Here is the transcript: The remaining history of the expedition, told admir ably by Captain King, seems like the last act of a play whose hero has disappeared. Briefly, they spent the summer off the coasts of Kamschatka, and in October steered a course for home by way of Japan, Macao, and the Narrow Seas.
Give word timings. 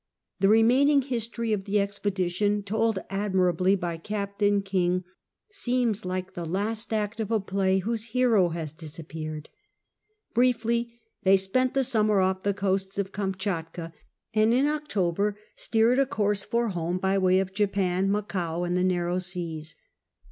The 0.39 0.49
remaining 0.49 1.03
history 1.03 1.53
of 1.53 1.65
the 1.65 1.79
expedition, 1.79 2.63
told 2.63 2.97
admir 3.11 3.53
ably 3.53 3.75
by 3.75 3.97
Captain 3.97 4.63
King, 4.63 5.03
seems 5.51 6.05
like 6.05 6.33
the 6.33 6.43
last 6.43 6.91
act 6.91 7.19
of 7.19 7.29
a 7.29 7.39
play 7.39 7.77
whose 7.77 8.05
hero 8.05 8.49
has 8.49 8.73
disappeared. 8.73 9.49
Briefly, 10.33 10.99
they 11.21 11.37
spent 11.37 11.75
the 11.75 11.83
summer 11.83 12.19
off 12.19 12.41
the 12.41 12.51
coasts 12.51 12.97
of 12.97 13.11
Kamschatka, 13.11 13.93
and 14.33 14.55
in 14.55 14.65
October 14.65 15.37
steered 15.55 15.99
a 15.99 16.07
course 16.07 16.43
for 16.43 16.69
home 16.69 16.97
by 16.97 17.19
way 17.19 17.37
of 17.39 17.53
Japan, 17.53 18.09
Macao, 18.11 18.63
and 18.63 18.75
the 18.75 18.83
Narrow 18.83 19.19
Seas. 19.19 19.75